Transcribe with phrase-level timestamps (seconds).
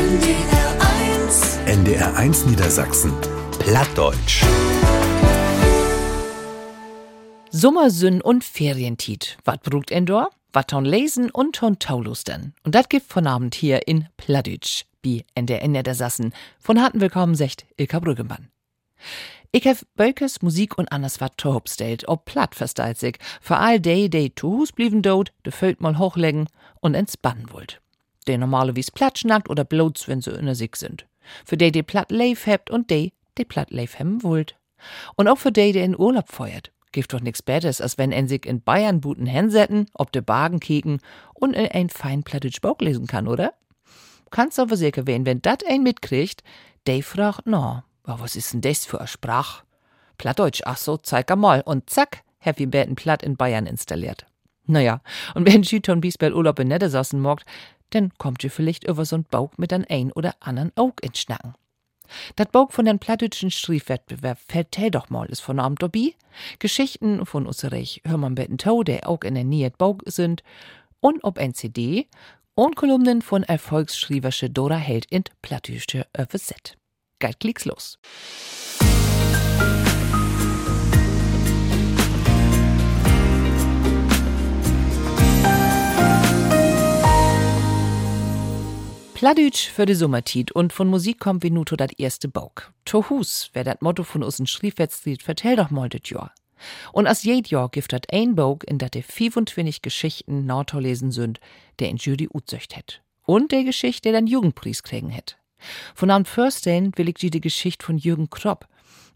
[0.00, 0.78] NDR
[1.26, 3.12] 1 NDR 1 Niedersachsen.
[3.58, 4.42] Plattdeutsch.
[7.50, 9.36] Sommersünn und Ferientiet.
[9.44, 10.30] Wat brugt endor?
[10.54, 12.54] Wat ton lesen und ton taulustern.
[12.64, 16.32] Und dat gibt von Abend hier in Plattdeutsch, wie NDR Niedersachsen.
[16.58, 18.48] Von harten Willkommen secht Ilka Brüggemann.
[19.52, 24.30] Ich hef Bökes Musik und anders wat tohobstellt, ob platt versteizig, für all day, day
[24.30, 26.48] to Hus blieben dort, de Föld mal hochlegen
[26.80, 27.82] und entspannen wollt.
[28.26, 31.06] De normale wie's platt schnackt oder bloß, wenn sie inner sich sind.
[31.44, 34.56] Für de, die platt leif hebt und de, die platt leif hemmen wollt.
[35.16, 36.72] Und auch für de, die in Urlaub feuert.
[36.92, 40.58] Gibt doch nix Besseres, als wenn en sich in Bayern buten hinsetten, ob de Bagen
[40.58, 41.00] kicken
[41.34, 43.54] und in ein fein plattitsch Bauch lesen kann, oder?
[44.30, 46.42] Kannst aber sicher wen, wenn dat ein mitkriegt,
[46.86, 49.62] de fragt, no, aber was ist denn das für a Sprach?
[50.18, 51.62] Plattdeutsch, ach so, zeig mal.
[51.62, 54.26] Und zack, Happy Betten Platt in Bayern installiert.
[54.66, 55.00] Naja,
[55.34, 57.44] und wenn Schüton Biesbell Urlaub in Niedersachsen morgt,
[57.90, 61.54] dann kommt ihr vielleicht über so'n Bauch mit an ein oder anderen Aug ins Schnacken.
[62.36, 66.14] Dat Bauch von den plattdeutschen Schriefwettbewerb vertell doch mal, ist von Abend dabei.
[66.58, 70.42] Geschichten von Usserich, hör man betten Tau, der auch in der Nähe Bauch sind.
[71.00, 72.08] Und ob ein CD
[72.54, 76.76] und Kolumnen von Erfolgsschrieversche Dora Held in plattdeutsche Öfeset.
[77.18, 77.98] Geil, klicks los.
[89.20, 92.72] Plattdeutsch für die Sommertit und von Musik kommt wie nuto dat erste Bauk.
[92.86, 96.32] Tohus wär dat Motto von usen Schriefwetzlied vertell doch mal dit Jahr.
[96.94, 101.38] Und as jed Jahr gibt dat ein Bauk, in dat de 25 Geschichten Nordtorlesen sind,
[101.80, 103.02] der in Judy utzöcht het.
[103.26, 105.36] Und der Geschichte, der dann Jugendpreis kriegen het.
[105.94, 108.68] Von am Firsten will ich dir die Geschichte von Jürgen Kropp,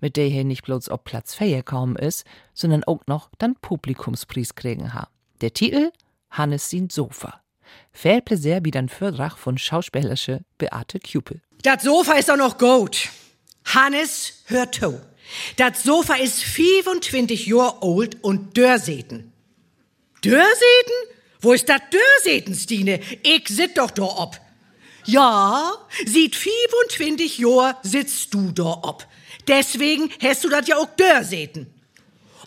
[0.03, 4.55] mit der hier nicht bloß auf Platz 4 gekommen ist, sondern auch noch dann Publikumspreis
[4.55, 5.09] kriegen ha.
[5.41, 5.93] Der Titel
[6.29, 7.44] Hannes sin Sofa.
[7.93, 11.41] Viel Pläsier wie dann Fördrach von schauspielerische Beate Kupel.
[11.63, 13.09] Das Sofa ist doch noch gut.
[13.65, 15.01] Hannes, hör to.
[15.57, 19.33] Das Sofa ist 25 Jahre alt und Dörrseten.
[20.23, 20.95] Dörrseten?
[21.41, 23.01] Wo ist das Dörrseten, Stine?
[23.23, 24.41] Ich sit doch da ob.
[25.07, 25.73] Ja,
[26.07, 29.07] sieht 25 Jahre sitzt du da ob.
[29.47, 31.67] Deswegen hast du das ja auch Dörrseten.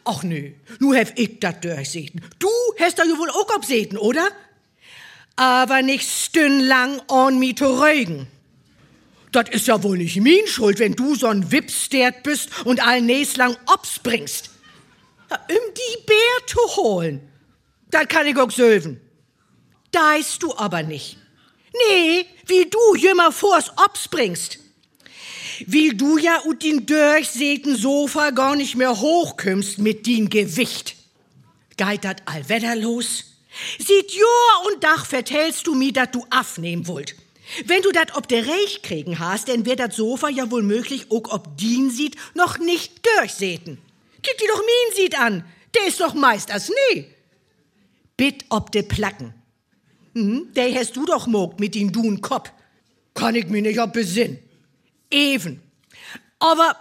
[0.03, 2.22] Ach nö, nu hef ich dat Dörrseten.
[2.40, 2.50] Du
[2.80, 4.30] hast da ja wohl auch obseten, oder?
[5.38, 8.28] Aber nicht stündlang on mi zu rögen.
[9.31, 13.56] Das ist ja wohl nicht min Schuld, wenn du so'n Wipstert bist und all näslang
[13.68, 14.50] obs bringst.
[15.30, 17.22] Um die Bär zu holen.
[17.92, 19.00] Das kann ich auch sölven.
[19.92, 21.18] Deist du aber nicht.
[21.90, 24.59] Nee, wie du jümmer vors Obs bringst.
[25.66, 30.96] Wie du ja ut den durchsäten Sofa gar nicht mehr hochkümmst mit din Gewicht.
[31.78, 33.27] Geit dat allwetter los?
[33.79, 37.16] Sieht Jahr und Dach vertellst du mi, dat du afnehmen wollt.
[37.66, 41.06] Wenn du dat ob der Reich kriegen hast, denn wär dat Sofa ja wohl möglich,
[41.09, 43.78] ook ob din sieht, noch nicht durchsäten.
[44.22, 45.46] Kick dir doch min sieht an.
[45.75, 47.06] Der ist doch meist as nee.
[48.17, 49.34] Bitt ob de Placken.
[50.13, 52.51] Hm, der hast du doch mogt mit den dun Kopf.
[53.13, 54.40] Kann ich mir nicht ob besinn.
[55.09, 55.62] Even.
[56.40, 56.75] Aber,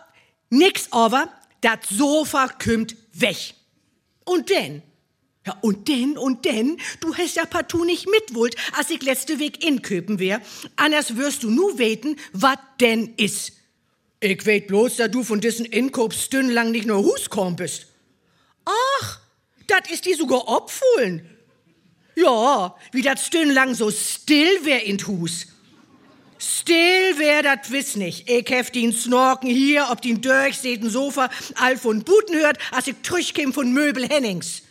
[0.50, 1.28] nix aber,
[1.60, 3.54] dat Sofa kümmt weg.
[4.25, 4.82] Und denn?
[5.47, 9.65] Ja, und denn, und denn, du hast ja partout nicht mitwollt, als ich letzte Weg
[9.65, 10.43] inköpen wär.
[10.75, 13.53] Anders wirst du nu weten, wat denn is.
[14.19, 17.87] Ich weet bloß, da du von diesen Inkopf stündlang nicht nur Hus kommen bist.
[18.65, 19.21] Ach,
[19.69, 21.31] dat ist die sogar opfohlen.
[22.17, 25.47] Ja, wie dat stündlang so still wär in Hus.
[26.39, 28.28] Still wär dat wiss nicht.
[28.28, 32.97] Ich hef den Snorken hier, ob den durchsehten Sofa all von Buten hört, als ich
[33.05, 34.63] trüchkäm von Möbel Hennings.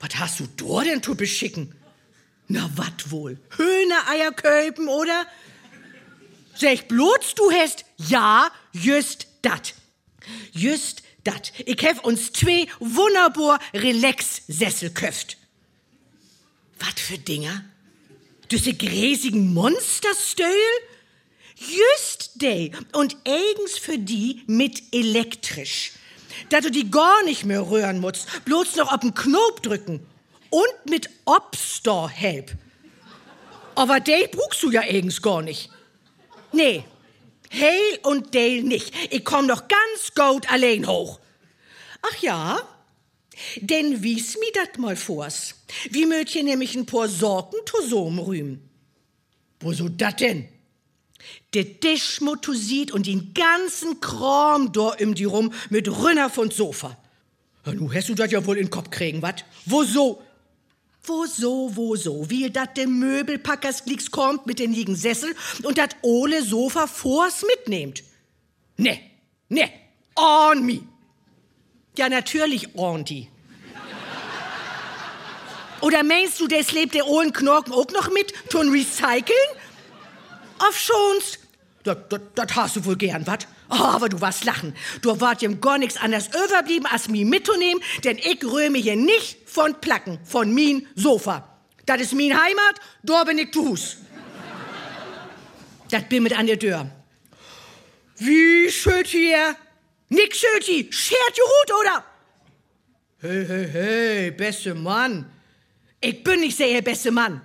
[0.00, 1.74] Was hast du dort denn zu beschicken?
[2.48, 3.38] Na, wat wohl?
[3.56, 5.26] Hühnereier köpen, oder?
[6.54, 9.74] Sech bloß du hast, ja, just dat.
[10.52, 11.52] Just dat.
[11.64, 15.36] Ich hef uns zwei wunderbar Relax-Sessel köft.
[16.78, 17.64] Wat für Dinger?
[18.50, 20.46] Diese gräsigen Monsterstöhl?
[21.56, 22.72] Just de.
[22.92, 25.92] Und eigens für die mit elektrisch.
[26.50, 30.06] Da du die gar nicht mehr rühren musst, bloß noch auf den Knopf drücken.
[30.50, 32.52] Und mit Obstor-Help.
[33.76, 35.70] Aber de brauchst du ja eigens gar nicht.
[36.52, 36.84] Nee,
[37.52, 38.94] Hail und Dale nicht.
[39.12, 41.20] Ich komm doch ganz gut allein hoch.
[42.02, 42.60] Ach ja,
[43.60, 45.54] denn wies mi dat mal vors.
[45.90, 48.68] Wie möt ihr nämlich ein paar Sorten Tosom rühmen.
[49.60, 50.48] Wo so dat denn?
[51.54, 56.96] De Tischmotto sieht und den ganzen Kram da um die rum mit Rünner von Sofa.
[57.66, 59.44] Ja, nu hast du dat ja wohl in den Kopf kriegen, wat?
[59.66, 60.22] Wo so?
[61.02, 65.78] Wo so, wo so, wie dat de Möbelpackers Glicks kommt mit den liegen Sessel und
[65.78, 68.02] dat ole Sofa vors mitnehmt.
[68.76, 68.98] Ne,
[69.48, 69.70] ne,
[70.16, 70.80] on me.
[71.96, 73.28] Ja, natürlich on die.
[75.80, 79.50] Oder meinst du, des lebt der ohlen Knorken auch noch mit, tun recyceln?
[80.60, 81.38] Auf schonst.
[81.82, 83.48] Das hast du wohl gern, wat?
[83.70, 84.74] Oh, aber du warst lachen.
[85.00, 89.38] Du wart ihm gar nichts anderes überblieben, als mi mitzunehmen, denn ich röme hier nicht
[89.48, 91.48] von Placken, von min Sofa.
[91.86, 93.96] Das ist min Heimat, da bin ich Hus.
[95.90, 96.90] Das bin mit an der Tür.
[98.18, 99.56] Wie schön hier?
[100.10, 102.04] Nick Schöti, schert ihr Hut, oder?
[103.20, 105.30] Hey, hey, hey, beste Mann.
[106.00, 107.40] Ich bin nicht sehr beste Mann.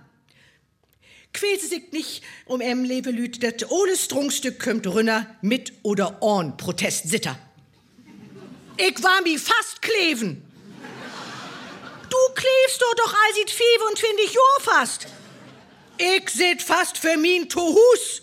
[1.36, 7.38] Quäse sich nicht um em Lebelüt, dat ohne Strungstück kömmt rünner mit oder on Protestsitter.
[8.78, 10.42] Ich war mi fast kleven.
[12.10, 15.08] Du klebst doch doch all sieht 25 Jahr fast.
[15.98, 18.22] Ich sit fast für min Tohus.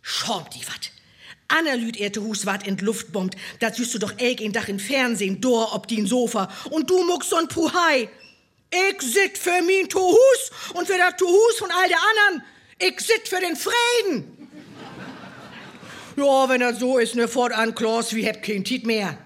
[0.00, 0.92] Schaumt die wat.
[1.48, 3.36] Anna lüt er Tohus wat in Luft bombt.
[3.58, 6.48] Da süßt du doch elk in Dach im Fernsehen, dor ob die Sofa.
[6.70, 8.08] Und du muckst so'n Puhai.
[8.70, 12.46] Ich sit für min Tohus und für das Tohus von all der anderen.
[12.78, 14.34] Ich sit für den Frieden.
[16.16, 19.16] Ja, wenn das so ist, ne, fortan, Klaus, wie habt kein Tit mehr.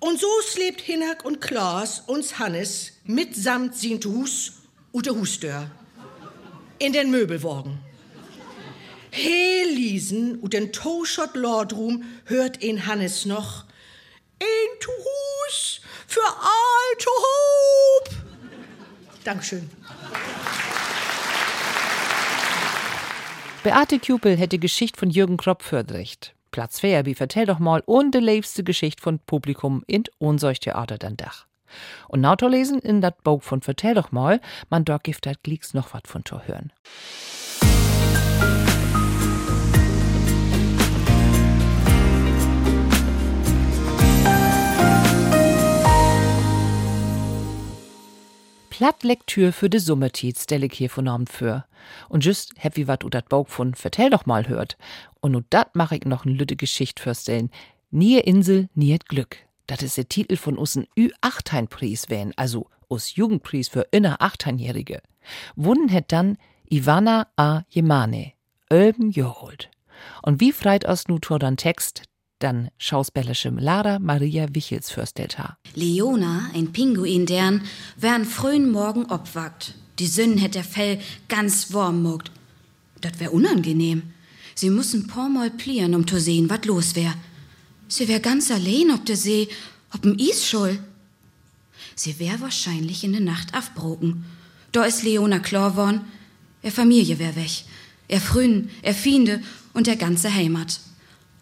[0.00, 4.52] Und so slebt Hinak und Klaus uns Hannes mitsamt sin Tohus
[4.92, 5.70] und der Husdör
[6.78, 7.78] in den Möbelwagen.
[9.10, 13.64] Helisen und den Toschot Lordrum hört in Hannes noch
[14.40, 18.23] ein Tohus für alte Hope.
[19.24, 19.68] Dankeschön.
[23.62, 26.34] Beate Kupel hätte Geschichte von Jürgen Kropp fördrecht.
[26.50, 31.16] Platz wie vertell doch mal und die liebste Geschichte von Publikum in unsolch Theater dann
[31.16, 31.46] Dach.
[32.08, 34.40] Und nautor lesen in dat Buch von Vertell doch mal,
[34.70, 36.72] man dort gibt dat Glicks noch wat von Tor hören.
[48.76, 51.64] Plattlektür für de Summertiet stelle ich hier von Abend für.
[52.08, 54.76] Und just wie wat u dat Bauch von Vertell doch mal hört.
[55.20, 57.52] Und nu dat mach ich noch n lütte Geschicht fürstellen.
[57.92, 59.36] Nie Insel, nie Glück.
[59.68, 65.02] Dat is der Titel von usen Ü-Achthein-Preis wähn, also us Jugendpreis für inner Achteinjährige.
[65.54, 66.36] Wunden hätt dann
[66.68, 67.62] Ivana A.
[67.68, 68.32] Jemane,
[68.72, 69.70] Ölben Joholt.
[70.22, 72.02] Und wie freit aus nu dann Text,
[72.44, 75.56] dann schauspielerschem Lara Maria Wichels fürstelta.
[75.74, 77.62] Leona, ein Pinguin deren,
[78.00, 79.74] wär'n frühen Morgen obwagt.
[79.98, 82.30] Die Sünden hätt der Fell ganz warm mogt.
[83.00, 84.02] Dat wär unangenehm.
[84.54, 87.14] Sie müssen pormal plieren, um zu sehen, wat los wär.
[87.88, 89.48] Sie wär ganz allein ob der See,
[89.92, 90.78] ob'm Isschul.
[91.96, 94.24] Sie wär wahrscheinlich in der Nacht afbroken.
[94.72, 96.02] Da ist Leona klar worn.
[96.62, 97.64] Er Familie wär weg.
[98.08, 99.40] Er Frühen, er Fiende
[99.72, 100.80] und der ganze Heimat.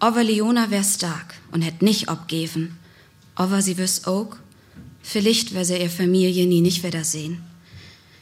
[0.02, 2.76] Aber Leona wär stark und hätt nicht abgeben.
[3.36, 4.34] Aber sie wüs auch,
[5.00, 7.40] vielleicht wär sie ihr Familie nie nicht wiedersehen.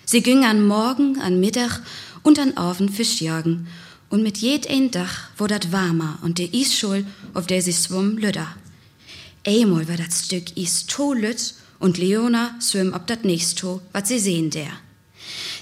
[0.05, 1.81] Sie ging an Morgen, an Mittag
[2.23, 3.67] und an Abend Fisch jagen
[4.11, 8.19] und mit jed ein Dach wo dat warmer und der Isschul, auf der sie schwumm,
[8.19, 8.49] lüder.
[9.47, 14.19] Einmal war dat Stück Is to lüt und Leona schwimm ob dat nächsto, wat sie
[14.19, 14.73] sehen der.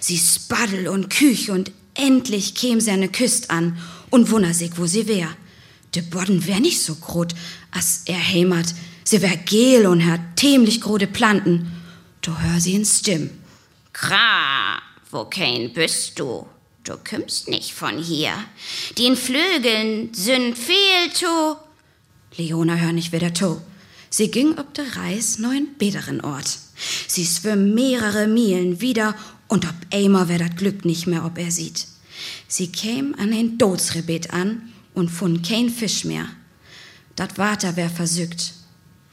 [0.00, 3.78] Sie spaddel und küch und endlich käm sie an Küst an
[4.10, 5.28] und wunner sich, wo sie wär.
[5.94, 7.34] De Bodden wär nicht so grot,
[7.70, 8.74] as er hämert.
[9.04, 11.72] Sie wär gel und hat tämlich grode Planten.
[12.20, 13.30] Du hör sie in Stimm.
[13.92, 14.80] Kra,
[15.10, 16.46] wo kein bist du?
[16.84, 18.32] Du kümmst nicht von hier.
[18.98, 21.56] Den Flügeln sind viel zu.
[22.36, 23.60] Leona hör nicht wieder to.
[24.10, 26.58] Sie ging ob der Reis neuen beteren Ort.
[27.06, 29.14] Sie schwimm mehrere Meilen wieder
[29.48, 31.86] und ob einmal wär dat Glück nicht mehr, ob er sieht.
[32.46, 36.26] Sie käm an ein Dotsrebet an und fund kein Fisch mehr.
[37.14, 38.52] Dat Water wär versückt.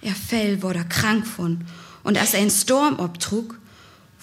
[0.01, 1.61] Er Fell wurde krank von
[2.03, 3.59] und als er ein Sturm obtrug,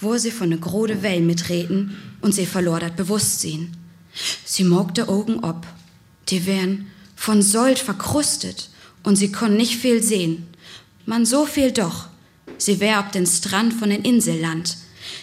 [0.00, 3.76] wo sie von ne grode Well mitreten und sie verlor dat Bewusstsein.
[4.44, 5.66] Sie mogte Augen ob.
[6.28, 8.70] Die wären von Sold verkrustet
[9.02, 10.46] und sie konn nicht viel sehen.
[11.06, 12.08] Man so viel doch.
[12.58, 14.76] Sie wär ob den Strand von den Inselland.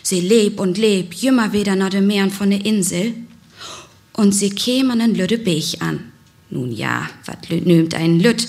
[0.03, 3.13] Sie leb und leb, jümmer wieder nach dem Meeren von der Insel.
[4.13, 6.11] Und sie käm an den Lüdebech an.
[6.49, 8.47] Nun ja, wat nümt ein Lütt.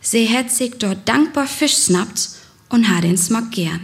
[0.00, 2.30] Sie hätt sich dort dankbar Fisch snappt
[2.68, 3.80] und hat den Smock gern.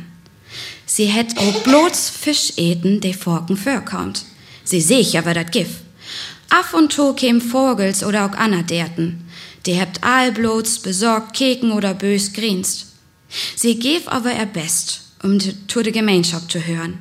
[0.86, 4.24] Sie hätt auch bloß Fisch eten, de Forken vorkommt.
[4.62, 5.68] Sie sicher war dat Gif.
[6.50, 9.24] Af und to käm Vogels oder auch anerderten.
[9.66, 12.86] Die hebt allblots besorgt keken oder bös grinst.
[13.56, 16.98] Sie gef aber er best, um zu der Gemeinschaft zu hören.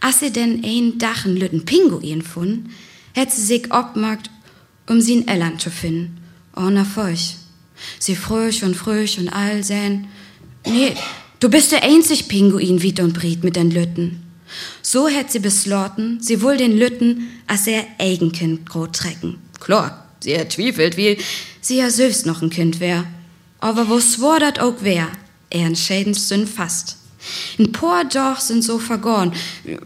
[0.00, 2.68] Als sie denn ein Dach einen lütten Pinguin fand,
[3.16, 4.30] hat sie sich abgemacht,
[4.88, 6.18] um sie in Eltern zu finden.
[6.54, 7.36] Oh, na feuch.
[7.98, 10.08] Sie fröch und fröch und all sein.
[10.66, 10.94] Nee,
[11.40, 14.22] du bist der einzig Pinguin, Wiet und Briet mit den Lütten.
[14.82, 19.38] So hätt sie beschlossen, sie wohl den Lütten als ihr Eigenkind grot trecken.
[19.60, 21.18] Klar, sie ertwiefelt, wie
[21.60, 23.04] sie ja selbst noch ein Kind wär.
[23.58, 25.08] Aber wo swor dat auch wär,
[25.50, 26.96] er entscheidend sind fast.
[27.58, 29.32] Ein paar doch sind so vergoren,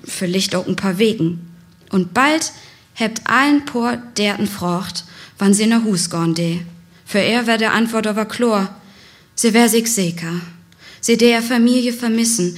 [0.04, 1.50] vielleicht auch ein paar Wegen.
[1.90, 2.52] Und bald
[3.00, 5.04] hebt allen paar derten frocht,
[5.38, 6.60] wann sie nach Hus gorn de.
[7.04, 8.80] Für er wär der Antwort aber klar,
[9.34, 10.40] sie wär sich sicher.
[11.00, 12.56] Sie der Familie vermissen,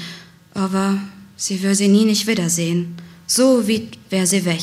[0.52, 0.98] aber
[1.36, 2.96] sie wär sie nie nicht wiedersehen.
[3.26, 4.62] So wie wär sie weg.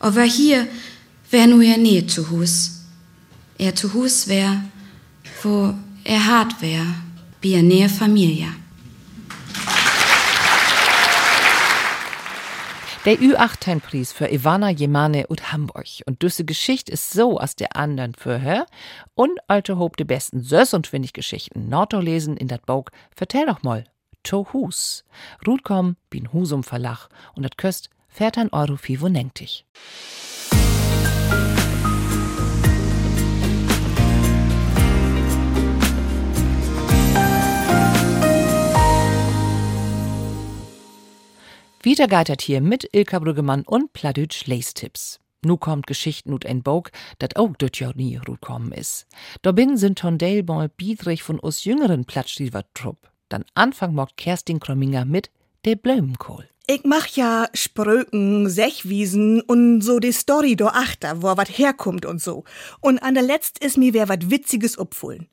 [0.00, 0.66] Aber hier
[1.30, 2.82] wär nur ihr Nähe zu Hus.
[3.56, 4.64] Er zu Hus wär,
[5.42, 5.72] wo
[6.04, 6.84] er hart wär,
[7.40, 8.48] wie er nähe Familie.
[13.04, 15.88] Der Ü18-Preis für Ivana Jemane und Hamburg.
[16.06, 18.64] Und düsse Geschichte ist so aus der anderen für her.
[19.14, 22.92] Und alte Hob die besten Sös und Windig Geschichten Norto lesen in dat Bog.
[23.10, 23.86] Vertell doch mal.
[24.22, 25.04] To Hus.
[25.44, 27.08] Ruth komm, bin Husum Verlach.
[27.34, 29.66] Und dat köst fährt ein Euro 95.
[41.84, 45.18] Wieder geitert hier mit Ilka Brüggemann und Pladütsch Lace-Tipps.
[45.44, 49.08] Nu kommt Geschichten ut ein Bog, dat auch dort ja nie gut kommen is.
[49.42, 53.10] Dobin sind Tondale mal biedrig von us jüngeren Platschdiever-Trupp.
[53.28, 55.32] Dann Anfang mockt Kerstin Kromminger mit
[55.64, 56.48] der Blömenkohl.
[56.68, 62.22] Ich mach ja Spröken, Sechwiesen und so die Story do achter, wo wat herkommt und
[62.22, 62.44] so.
[62.78, 65.26] Und an der Letzt is mir wer wat Witziges upfullen.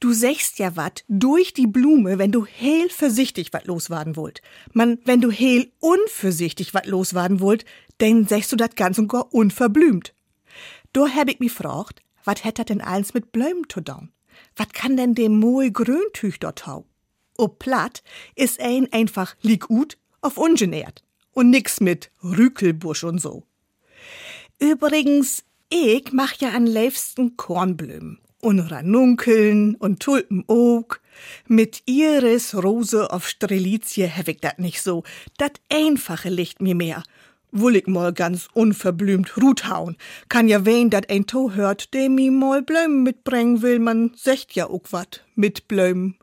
[0.00, 4.40] Du sechst ja wat durch die Blume, wenn du heel vorsichtig wat loswaden wollt.
[4.72, 7.66] Man, wenn du heel unvorsichtig wat loswaden wollt,
[8.00, 10.14] denn sechst du dat ganz und gar unverblümt.
[10.94, 14.10] Do hab ich mich fragt, wat hätt dat denn eins mit Blömen zu tun?
[14.56, 16.86] Wat kann denn dem moe Gröntüch dort hau?
[17.36, 18.02] O platt
[18.34, 23.44] is ein einfach lieg gut auf ungenährt und nix mit Rükelbusch und so.
[24.58, 31.00] Übrigens, ich mach ja an liebsten Kornblümen und Ranunkeln und Tulpenoak.
[31.46, 35.02] Mit Iris, Rose auf Strelizie hab ich dat nicht so.
[35.38, 37.02] Dat einfache liegt mir mehr.
[37.52, 39.96] Wull ich mal ganz unverblümt Rut hauen.
[40.28, 44.54] Kann ja wen dat ein To hört, dem mi mal Blömen mitbringen will, man secht
[44.54, 46.16] ja ook wat mit Blömen.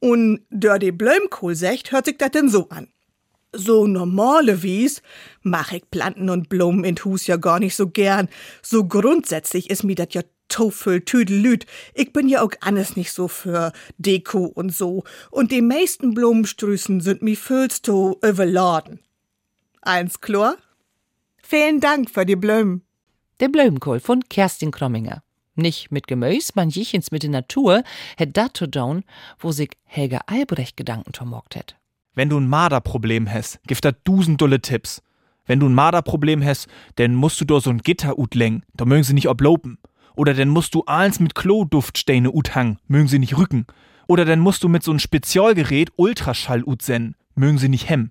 [0.00, 2.88] Und der die Blömkohl secht, hört sich dat denn so an.
[3.52, 5.00] So normale wies
[5.42, 8.28] mach ich Planten und Blumen in Hus ja gar nicht so gern.
[8.62, 11.66] So grundsätzlich is mi dat ja Tofel, Tüdelüt.
[11.94, 15.04] Ich bin ja auch alles nicht so für Deko und so.
[15.30, 19.00] Und die meisten Blumenstrüßen sind mi füllst to überladen.
[19.82, 20.56] Eins klar?
[21.42, 22.82] Vielen Dank für die Blömen.
[23.40, 25.22] Der Blömenkohl von Kerstin Kromminger.
[25.54, 27.82] Nicht mit Gemüse, man jichens mit der Natur,
[28.16, 29.04] hätt dat to down,
[29.38, 31.76] wo sich Helga Albrecht Gedanken tomockt hätt.
[32.14, 35.02] Wenn du ein Marderproblem hast, gibt da dusen dulle Tipps.
[35.46, 39.04] Wenn du ein Marderproblem hast, dann musst du do so ein Gitter utlängen, da mögen
[39.04, 39.78] sie nicht oblopen.
[40.16, 43.66] Oder dann musst du eins mit Kloduftsteine uthang, mögen sie nicht rücken.
[44.08, 48.10] Oder dann musst du mit so ein Spezialgerät Ultraschall utsen, mögen sie nicht hem.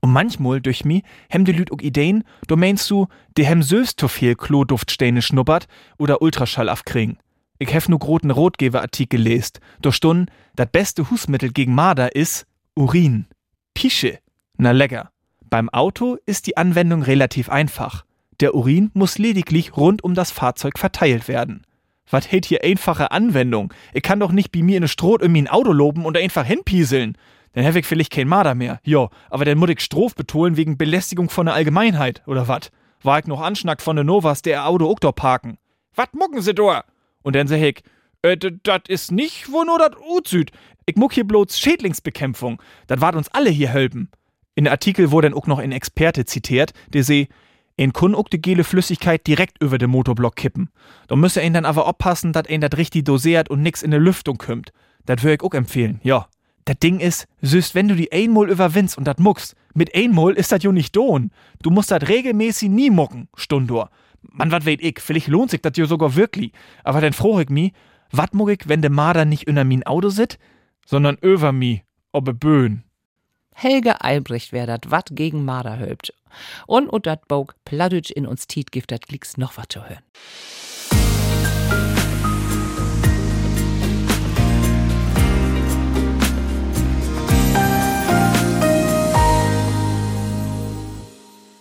[0.00, 3.98] Und manchmal durch mi hem de Lüt ook Ideen, du meinst du, de hem söst
[3.98, 5.66] to viel Kloduftsteine schnuppert
[5.98, 7.18] oder Ultraschall afkriegen.
[7.58, 13.26] Ich hef nu groten Rotgeber-Artikel lest, durch Stunden, dat beste Husmittel gegen Marder is Urin.
[13.72, 14.18] Pische.
[14.58, 15.10] Na lecker.
[15.48, 18.04] Beim Auto ist die Anwendung relativ einfach.
[18.40, 21.62] Der Urin muss lediglich rund um das Fahrzeug verteilt werden.
[22.10, 23.72] Was hält hier einfache Anwendung?
[23.92, 26.44] Ich kann doch nicht bei mir in ne Stroh irgendwie ein Auto loben und einfach
[26.44, 27.16] hinpieseln.
[27.52, 28.80] Dann hab ich vielleicht kein Marder mehr.
[28.84, 32.70] Jo, aber dann muss ich Strof betonen wegen Belästigung von der Allgemeinheit, oder wat?
[33.02, 35.58] War ich noch anschnackt von de Novas, der Auto auch parken.
[35.94, 36.84] Wat mucken sie da?
[37.22, 37.82] Und dann sag ich,
[38.22, 40.50] äh, dat is nicht, wo nur dat Utsüd.
[40.84, 42.62] Ich muck hier bloß Schädlingsbekämpfung.
[42.86, 44.10] Dat wart uns alle hier helfen.
[44.54, 47.26] In der Artikel wurde dann auch noch ein Experte zitiert, der se,
[47.76, 50.70] en kun ook de gele Flüssigkeit direkt über den Motorblock kippen.
[51.06, 54.00] Da müsse ein dann aber oppassen, dat ein dat richtig dosiert und nix in de
[54.00, 54.72] Lüftung kümmt.
[55.04, 56.26] Dat würde ich auch empfehlen, ja.
[56.64, 60.50] Das Ding ist, süß, wenn du die einmal überwindst und dat muckst, mit einmal ist
[60.50, 61.30] dat jo nicht don.
[61.62, 63.90] Du musst dat regelmäßig nie mucken, Stundor.
[64.22, 66.50] Man, wat weet ich, vielleicht lohnt sich dat jo sogar wirklich.
[66.82, 67.72] Aber dann froh ich mi,
[68.10, 70.38] wat muck ich, wenn de Marder nicht in min Auto sit,
[70.86, 72.85] sondern över mi, obbe Böen.
[73.58, 76.12] Helge Albrecht wer dat wat gegen Marder hölbt.
[76.66, 80.02] Und und dat Bog Pladütsch in uns Tiet gibt dat Glicks noch wat zu hören.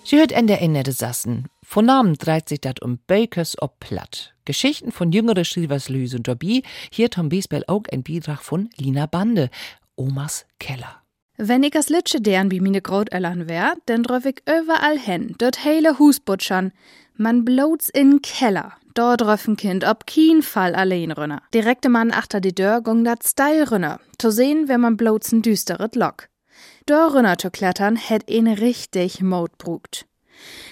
[0.03, 1.47] Sie hört Ende Ende des Sassen.
[1.63, 4.35] Von Namen dreht sich dat um Bakers ob Platt.
[4.43, 6.63] Geschichten von jüngere Schrievers Lüse und Dobby.
[6.91, 9.49] Hier Tom Biesbell auch ein Beitrag von Lina Bande.
[9.95, 11.04] Omas Keller.
[11.37, 15.65] Wenn ich als Litsche deren wie meine Großeltern wär, dann drauf ich überall hin, dort
[15.65, 16.71] heile Hus butschern.
[17.17, 18.73] Man blot's in Keller.
[18.93, 21.41] Dort drauf ein Kind ob kein Fall allein rünner.
[21.53, 23.99] Direkte Mann achter die Dörr gung dat steil rünner.
[24.17, 26.29] Zu sehen, wenn man blot's ein düsteret Lock.
[26.85, 30.05] Dörr rünner zu klettern, hätt ihn richtig Mut brugt.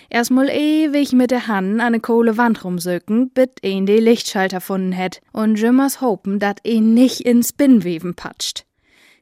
[0.09, 4.93] Erstmal ewig mit der Hand an ne Kohle Wand rumsöken, bit ihn die Lichtschalter funden
[4.93, 8.65] hätt und Jimmers hopen, dat ihn nicht ins Spinnweben patscht.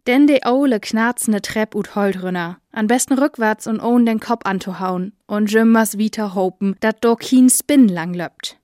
[0.07, 5.13] Denn de Ole knarzende Trepp ut Holdrünner, an besten rückwärts und ohn den Kopf anzuhauen
[5.27, 8.57] und Jimmers wieder hopen, dat do kien Spin lang löppt.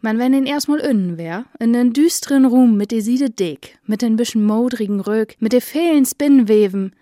[0.00, 4.00] Man wenn ihn erstmal innen wär, in den düsteren Ruhm mit de Siede dick, mit
[4.00, 6.94] den bisschen modrigen Röck, mit de fehlen Spinnweven,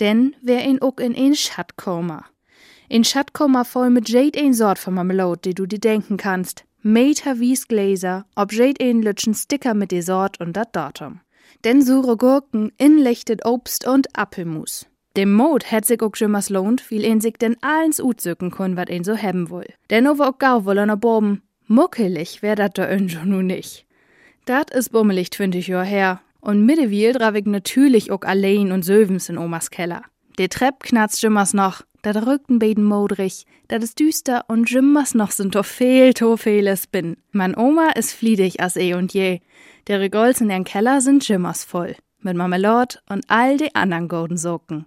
[0.00, 2.24] denn wär ihn ook in een Schatt koma.
[2.88, 3.30] In Schatt
[3.64, 6.64] voll mit jade ein Sort von Marmelade, die du dir denken kannst.
[6.82, 11.20] Meter wies Gläser, ob jade ein lütschen Sticker mit de Sort und dat Datum.
[11.64, 14.86] Denn sure Gurken, inlechtet Obst und Apfelmus.
[15.16, 18.90] Dem Mod hätt sich auch jemals lohnt, viel ihn sich denn allens utzücken kun, wat
[18.90, 19.66] ihn so hebben will.
[19.90, 21.42] Denn over auch gau wollen boben.
[21.66, 23.86] Muckelig wär dat da önjo nu nicht.
[24.44, 26.20] Dat is bummelig 20 Jahr her.
[26.40, 30.02] Und mittewiel drauf ich natürlich auch allein und Söwens in Omas Keller.
[30.38, 35.30] Der Trepp knarzt jimmers noch, dat rückten beiden modrig, dat is düster und jimmers noch
[35.30, 37.16] sind doch viel to vieles bin.
[37.32, 39.40] Mein Oma is fliedig as eh und je.
[39.86, 41.96] Der Regols in den Keller sind jimmers voll.
[42.20, 44.86] Mit Marmelade und all de anderen golden Socken.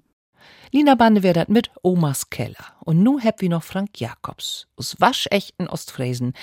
[0.71, 2.73] Lina Bande wär dat mit Omas Keller.
[2.83, 6.33] Und nu heb wie noch Frank Jakobs, aus waschechten Ostfräsen,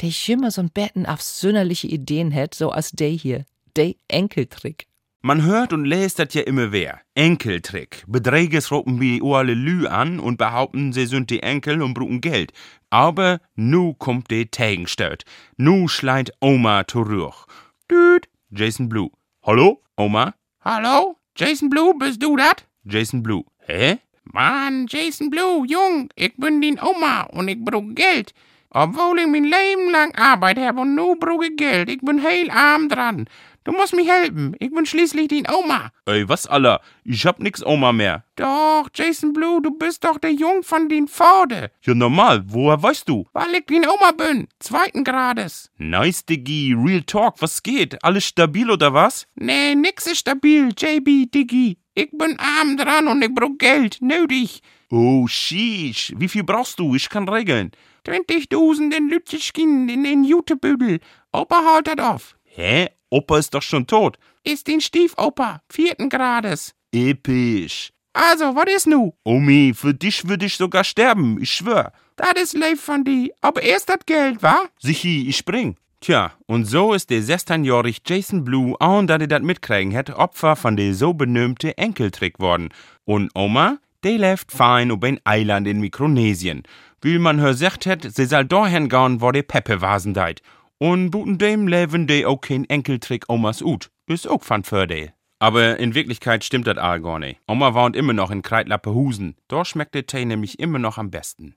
[0.00, 3.46] der schimmer so'n Betten auf sünnerliche Ideen hätt, so als der hier,
[3.76, 4.87] der Enkeltrick.
[5.20, 7.00] Man hört und lest das ja immer wer.
[7.16, 8.04] Enkeltrick.
[8.06, 12.52] Bedräges ropen wie alle Lü an und behaupten, sie sind die Enkel und brauchen Geld.
[12.88, 15.24] Aber nu kommt de Tegenstört.
[15.56, 17.46] Nu schleit Oma zurück.
[17.90, 19.10] Düt, Jason Blue.
[19.42, 20.34] Hallo, Oma?
[20.64, 21.16] Hallo?
[21.36, 22.64] Jason Blue, bist du dat?
[22.84, 23.42] Jason Blue.
[23.66, 23.98] Hä?
[24.22, 28.32] Mann, Jason Blue, Jung, ich bin din Oma und ich brauch Geld.
[28.70, 31.88] Obwohl ich mein Leben lang Arbeit habe und nu brauch ich Geld.
[31.88, 33.28] Ich bin heil arm dran.
[33.68, 34.56] Du musst mich helfen.
[34.60, 35.92] Ich bin schließlich din Oma.
[36.06, 36.80] Ey, was aller?
[37.04, 38.24] Ich hab nix Oma mehr.
[38.36, 41.70] Doch, Jason Blue, du bist doch der Jung von din Pforde.
[41.82, 42.42] Ja, normal.
[42.46, 43.26] Woher weißt du?
[43.34, 44.48] Weil ich din Oma bin.
[44.58, 45.70] Zweiten Grades.
[45.76, 46.74] Nice, Diggi.
[46.78, 47.42] Real Talk.
[47.42, 48.02] Was geht?
[48.02, 49.26] Alles stabil oder was?
[49.34, 51.76] Nee, nix ist stabil, JB, Diggi.
[51.94, 53.98] Ich bin arm dran und ich brauch Geld.
[54.00, 54.62] Nötig.
[54.90, 56.14] Oh, sheesh.
[56.16, 56.94] Wie viel brauchst du?
[56.94, 57.72] Ich kann regeln.
[58.06, 61.00] 20.000 in Lützeschkin in den Jutebüdel.
[61.32, 62.34] Opa haut dat auf.
[62.44, 62.88] Hä?
[63.10, 64.18] Opa ist doch schon tot.
[64.44, 66.74] Ist den Stiefopa, vierten Grades.
[66.92, 67.90] Episch.
[68.12, 69.12] Also, was ist nu?
[69.24, 71.92] Omi, für dich würde ich sogar sterben, ich schwör.
[72.16, 73.32] Das ist lieb von die.
[73.40, 74.62] Aber erst das Geld, wa?
[74.80, 75.76] Sichi, ich spring.
[76.00, 80.54] Tja, und so ist der 16-jährige Jason Blue, auch dass er das mitkriegen hat, Opfer
[80.54, 82.68] von der so benömte Enkeltrick worden.
[83.04, 86.62] Und Oma, die lebt fein ob ein Eiland in Mikronesien.
[87.00, 90.40] Wie man hör sagt hat, sie soll dahin gehen, wo der Peppe wasen deit.
[90.78, 93.90] Und buten dem leben de auch kein Enkeltrick Omas ut.
[94.06, 95.12] Ist auch von Fördel.
[95.40, 97.40] Aber in Wirklichkeit stimmt das all gar nicht.
[97.46, 99.36] Oma wohnt immer noch in Kreitlappe-Husen.
[99.48, 101.56] Dort schmeckt der Tee nämlich immer noch am besten.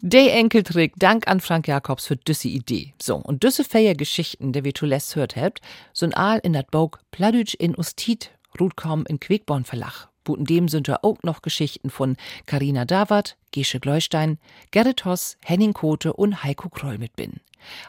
[0.00, 2.92] Der Enkeltrick, Dank an Frank Jakobs für düsse Idee.
[3.00, 5.60] So, und düsse feier Geschichten, der wir zuletzt hört habt,
[5.94, 10.08] so'n Aal in dat Bog Pladütsch in Ustit, ruht kaum in Quegborn Verlach.
[10.24, 14.38] Buten dem sind ja auch noch Geschichten von Karina Dawart, Gesche Gleustein,
[14.70, 17.40] Gerrit Hoss, Henning Kote und Heiko Kroll mit bin.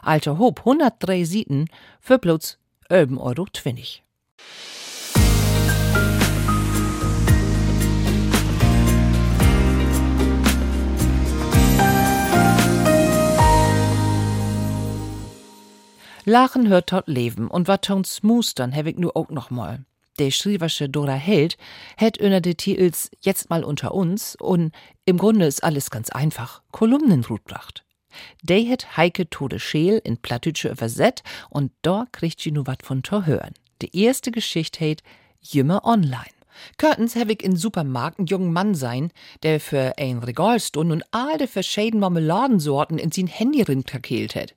[0.02, 1.66] Alter Hob 103 Sieten
[2.00, 2.58] für bloß
[2.90, 4.02] öben Euro 20.
[16.26, 19.84] Lachen hört tot Leben und wat tons Mustern hab ich nu auch noch mal.
[20.20, 21.56] Der Schrieversche Dora Held
[21.96, 24.72] hätt unter de Titels Jetzt mal unter uns und
[25.04, 27.84] im Grunde ist alles ganz einfach Kolumnen rutbracht.
[28.42, 33.02] De hätt Heike Tode Scheel in Plattütsche übersetzt und da kriegt sie nu wat von
[33.02, 33.54] to hören.
[33.82, 35.02] Die erste Geschichte hätt
[35.40, 36.30] Jümmer online.
[36.78, 39.10] Curtains hab ich in Supermarkt einen jungen Mann sein,
[39.42, 44.54] der für ein Regal stund und all de verschiedenen Marmeladensorten in sin Handy rinkakeelt hätt.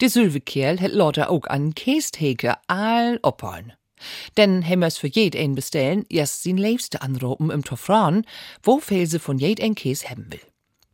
[0.00, 3.74] Die Sylve Kerl hätt lauter auch an Kästheke all opholen.
[4.36, 8.24] Denn hemmers für jed ein bestellen, erst sin Liebste anropen im Toffran,
[8.62, 10.40] wo viel sie von jed ein Käse haben will.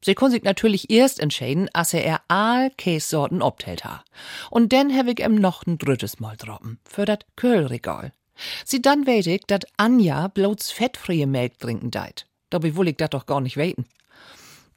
[0.04, 4.04] Sie können sich natürlich erst entscheiden, als er all Kässorten obtelt ha.
[4.50, 8.12] Und dann hab ich ihm noch ein drittes Mal droppen, für dat Köhlregal.
[8.64, 12.26] Sie dann weet ich, dat Anja bloß fettfreie Milch trinken deit.
[12.50, 13.86] Dabei will ich dat doch gar nicht weten.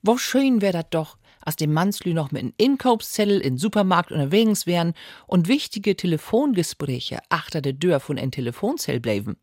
[0.04, 4.66] Wo schön wär dat doch, als dem Manslü noch mit einem Inkaufszettel in Supermarkt unterwegs
[4.66, 4.94] wären
[5.28, 9.38] und wichtige Telefongespräche achter der Tür von ein Telefonzell bleiben.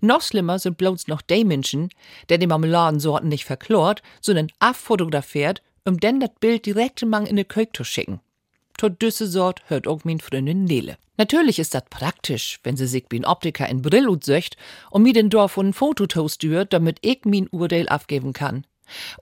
[0.00, 1.88] Noch schlimmer sind bloß noch die Menschen,
[2.28, 7.44] der die Marmeladensorten nicht verklort, sondern abfotografiert, um denn das Bild direkt mang in de
[7.44, 8.20] Köch zu schicken.
[8.76, 10.96] Tot düsse Sort hört auch min Freundin Nele.
[11.18, 14.56] Natürlich ist das praktisch, wenn sie sich wie ein Optiker in Brillhut söcht
[14.90, 18.64] und mir den Dorf ein Fototoast dürt, damit ich min Urteil abgeben kann.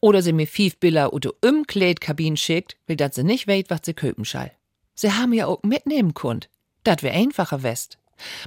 [0.00, 3.94] Oder sie mir fief Bilder oder Umkleidkabin schickt, will dat sie nicht weit, was sie
[3.94, 4.52] köpen schall.
[4.94, 6.48] Sie haben ja auch mitnehmen kund.
[6.84, 7.98] Dat wär einfacher West.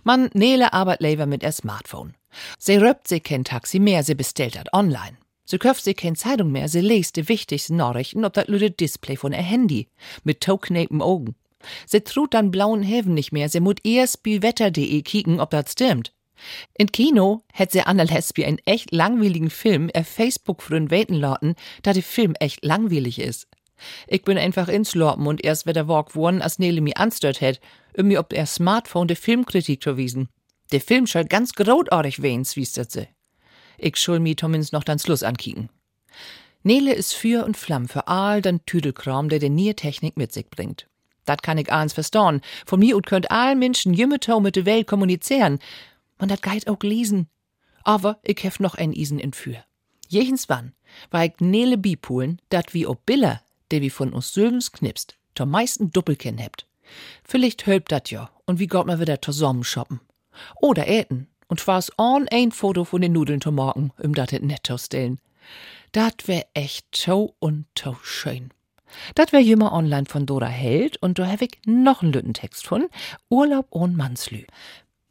[0.03, 2.15] Man Nele arbeit lever mit er Smartphone.
[2.57, 5.17] Sie röpt sie kein Taxi mehr, sie bestellt dat online.
[5.45, 9.15] Sie köft sie kein Zeitung mehr, sie lest die wichtigsten Nachrichten ob dat lüde Display
[9.15, 9.87] von ihr Handy.
[10.23, 11.35] Mit tauknepen Augen.
[11.85, 15.69] Sie trut dann blauen Häfen nicht mehr, sie mut erst bi wetter.de kicken, ob dat
[15.69, 16.13] stimmt.
[16.77, 21.55] In Kino hätt sie Anna Lesbi einen echt langweiligen Film er Facebook frühen weten lauten,
[21.83, 23.47] da der Film echt langweilig ist.
[24.07, 27.59] Ich bin einfach ins Lorpen und erst wieder walk worden, als Nele mi anstört hätt,
[27.97, 30.29] um mir ob er Smartphone de Filmkritik zu wiesen.
[30.71, 33.07] Der Film soll ganz großartig wehens, wies dat sie.
[33.77, 35.69] Ich schul mi Tommins noch dann Schluss ankicken.
[36.63, 40.47] Nele ist für und Flamm für all den Tüdelkram, der de nie Technik mit sich
[40.49, 40.87] bringt.
[41.25, 42.41] Dat kann ich eins verstauen.
[42.65, 45.59] Von mir ut könnt all Menschen jümmetau mit de Welt kommunizieren,
[46.21, 47.27] man dat geit auch lesen.
[47.83, 49.63] Aber ich hef noch ein Isen in für.
[50.07, 50.73] Jechens wann,
[51.09, 55.45] war ich nele Bipolen, dat wie ob Biller, der wie von uns Sülbens knipst, zur
[55.45, 56.67] meisten Doppelken hebt.
[57.23, 60.01] Vielleicht hölbt dat ja, und wie Gott mal wieder zusammen shoppen.
[60.57, 64.43] Oder äten, und war's on ein Foto von den Nudeln zu morgen, um dat et
[64.43, 65.19] netto stellen.
[65.91, 68.53] Dat wär echt to und to schön.
[69.15, 72.89] Dat wär jümmer online von Dora Held, und da hab ich noch einen Lüttentext von
[73.29, 74.43] Urlaub ohne Manslü.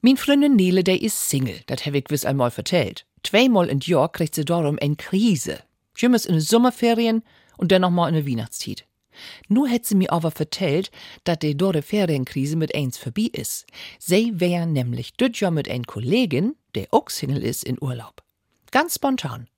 [0.03, 3.05] Min Freundin Nele, der is Single, dat hab ich wiss einmal vertellt.
[3.23, 5.59] Zweimal in Jahr kriegt sie darum en Krise.
[5.95, 7.23] Jümmers in de Sommerferien
[7.59, 8.87] und dann noch mal in de Weihnachtszeit.
[9.49, 10.91] Nu hätt sie mir aber vertellt,
[11.25, 13.67] dat de dore Ferienkrise mit eins vorbei is.
[13.99, 18.23] Sie wär nämlich düt Jahr mit ein Kollegin, der auch Single is, in Urlaub.
[18.71, 19.49] Ganz spontan.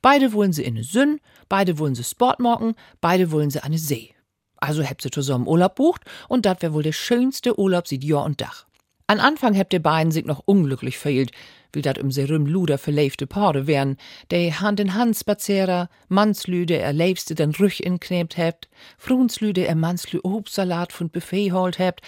[0.00, 3.70] Beide wollen sie in de Sünn, beide wollen sie Sport machen, beide wollen sie an
[3.70, 4.12] de See.
[4.56, 8.24] Also habt sie zusammen Urlaub bucht und dat wär wohl der schönste Urlaub sieht Jahr
[8.24, 8.66] und Dach.
[9.06, 11.32] An Anfang hebt de beiden sich noch unglücklich verhielt,
[11.72, 13.96] wie dat im Serum Luder verleifte Paare wären,
[14.30, 19.68] de Hand in Hand spazierer, Mannslü, der er leibste den Rüch inknebt hebt, Frunslü, der
[19.68, 22.00] er Mannslü Obstsalat von Buffet holt hebt,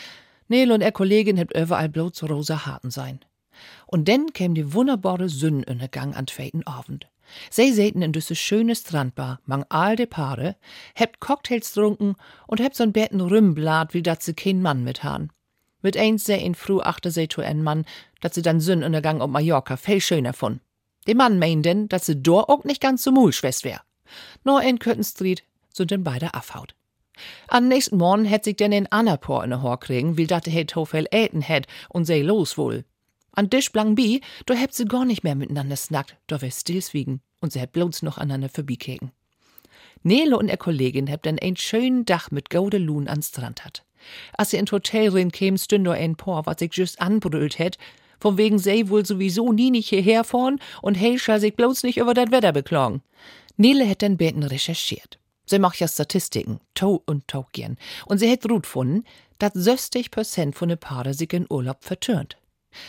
[0.49, 3.21] Nel und er Kollegin hebt überall bloß rosa Harten sein.
[3.87, 7.09] Und denn käm die wunderbare Sünn in Gang an tweiten Abend.
[7.51, 10.57] Sie säten in düsse schöne Strandbar, mang all de Paare,
[10.95, 15.31] hebt Cocktails trunken und hebt so'n Betten Rümblat, wie dat se kein Mann mit han.
[15.85, 17.85] Mit eins seh in früh achte se zu en Mann,
[18.23, 20.61] dat se dann Sünn in der Gang ob Mallorca viel schöner von.
[21.07, 23.83] De Mann meint denn, dat se dor auch nicht ganz so mulschwest wär.
[24.45, 26.75] Nur in Curtin Street sind denn beide afhaut.
[27.49, 30.75] Am nächsten Morgen hätt sich denn in Annapor in der Hor kriegen, wie dat het
[30.75, 32.87] Hofel äten hätt und sei los wohl.
[33.33, 37.21] An Tisch blang bi, do hebt sie gar nicht mehr miteinander snackt, do wär stillswiegen
[37.43, 39.13] und sie hätt bloß noch aneinander vorbikeken.
[40.03, 43.85] Nele und er Kollegin hebt dann ein schönen Dach mit gaude ans Strand hat.
[44.37, 47.79] Als sie in Hotel rein käm, stünd ein Por, was sich just anbrüllt hätt,
[48.21, 51.99] von wegen sei wohl sowieso nie nicht hierher fahren und hey schall sich bloß nicht
[51.99, 53.03] über das Wetter beklagen.
[53.57, 55.19] Nele hätt den Beten recherchiert.
[55.47, 59.05] Sie macht ja Statistiken, Tau und Tau gern, und sie hätt gut gefunden,
[59.39, 62.39] dass 60 Prozent von de Paare sich in Urlaub vertönt.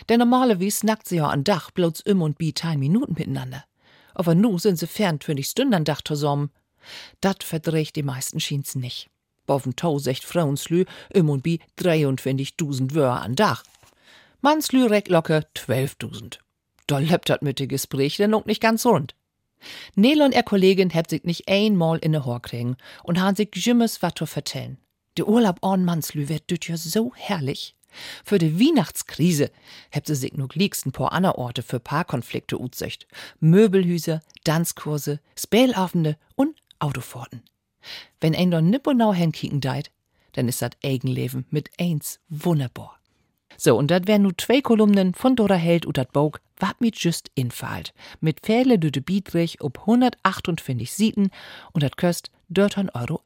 [0.10, 3.66] Denn normalerweise nackt sie ja an Dach bloß im und bi teil Minuten miteinander.
[4.14, 6.50] Aber nu sind sie fern 20 Stunden an Dach zusammen.
[7.22, 9.10] Dat verdreht die meisten schien's nicht.
[9.46, 13.64] Boven Tau secht Frauenslü im und bi 23.000 Wör an Dach.
[14.42, 16.40] Mannslü reck locker 12.000.
[16.88, 19.16] Da läppt dat mit de Gespräch denn auch nicht ganz rund.
[19.96, 23.50] Nele und er Kollegin hebt sich nicht einmal in de Hor kriegen und han sich
[23.56, 24.78] jümmes wat zu vertellen.
[25.18, 27.76] De Urlaub on Mannslü wird düt ja so herrlich.
[28.24, 29.52] Für de Weihnachtskrise
[29.90, 33.08] hebt sie sich nur liegsten paar ander Orte für Paarkonflikte utsecht.
[33.40, 37.42] Möbelhüser, Tanzkurse, Spälabende und Autofahrten.
[38.22, 39.92] Wenn ein doch nipponau hinkicken deit,
[40.34, 43.00] dann ist dat Eigenleben mit eins wunderbar.
[43.58, 46.98] So, und dat wären nu zwei Kolumnen von Dora Held und dat Bog, wat mit
[46.98, 47.94] just infalt.
[48.20, 51.30] Mit Pfähle düde Bietrich ob 128 Sieten
[51.72, 53.22] und dat köst 13 Euro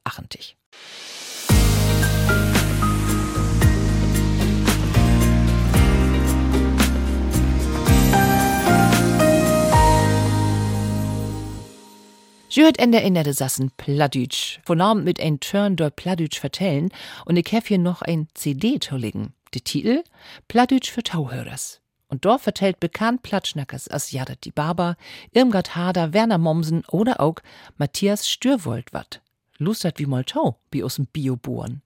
[12.50, 12.56] 80.
[12.56, 16.90] Jürt in der Innerde sassen Plattdütsch, von Abend mit ein Turn dort Plattdütsch vertellen
[17.24, 19.34] und ich hef hier noch ein CD zu legen.
[19.54, 20.02] Der Titel
[20.48, 21.80] Plattdütsch für Tauhörers.
[22.08, 24.96] Und dort vertellt bekannt Platschnackers as Jared die Barber,
[25.32, 27.36] Irmgard Hader, Werner Mommsen oder auch
[27.78, 29.22] Matthias Stürwold wat.
[29.58, 31.82] Lustert wie Moltau, wie aus'm Biobohren.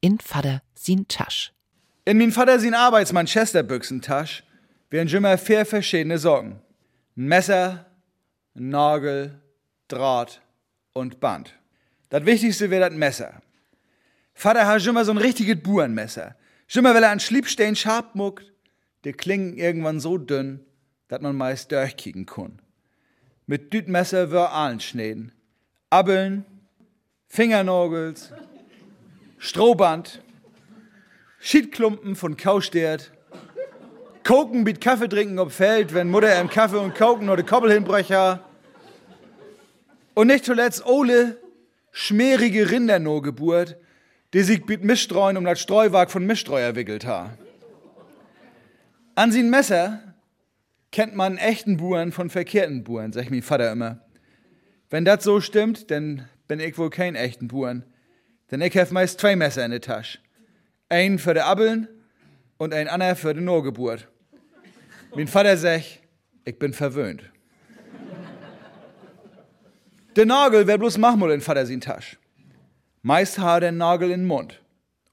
[0.00, 1.52] In Vater sin Tasch.
[2.06, 4.44] In min Vater sin Arbeitsmanchesterbüchsentasch
[4.88, 6.60] wären immer vier verschiedene Sorgen.
[7.16, 7.86] Ein Messer,
[8.54, 9.40] ein Nagel,
[9.92, 10.40] Draht
[10.92, 11.54] und Band.
[12.08, 13.42] Das Wichtigste wäre das Messer.
[14.34, 16.36] Vater hat immer so ein richtiges Burenmesser.
[16.74, 18.52] Immer weil er an Schliebstein scharf muckt,
[19.04, 20.64] die klingen irgendwann so dünn,
[21.08, 22.60] dass man meist durchkicken kann.
[23.46, 25.32] Mit Dütmesser wär allen schneiden.
[25.90, 26.44] Abbeln,
[27.26, 28.32] Fingernagels,
[29.38, 30.22] Strohband,
[31.40, 33.12] Schiedklumpen von Kaustert,
[34.24, 38.44] Koken mit Kaffee trinken ob Feld, wenn Mutter im Kaffee und Koken oder Koppel hinbrecher.
[40.14, 41.38] Und nicht zuletzt Ole,
[41.92, 43.76] schmierige Rindernogeburt,
[44.32, 47.36] die sich mit Mischstreuen um das Streuwag von Mischstreu wickelt ha.
[49.14, 50.00] An sin Messer
[50.92, 54.00] kennt man echten Buren von verkehrten Buren, sagt mein Vater immer.
[54.88, 57.84] Wenn das so stimmt, dann bin ich wohl kein echten Buren.
[58.50, 60.18] Denn ich hab meist zwei Messer in der Tasche.
[60.88, 61.88] Ein für de Abbeln
[62.58, 64.08] und ein anderer für de Nogeburt.
[65.14, 66.00] Mein Vater sagt,
[66.44, 67.22] ich bin verwöhnt.
[70.20, 72.18] Der Nagel wär bloß Machmul in Vater sin Tasch.
[73.00, 74.60] Meist ha den Nagel in den Mund